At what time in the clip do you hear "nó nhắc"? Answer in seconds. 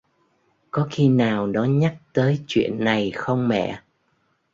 1.47-1.97